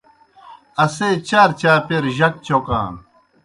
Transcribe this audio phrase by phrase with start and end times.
[0.83, 2.93] اسے چارچاپیر جک چوکان۔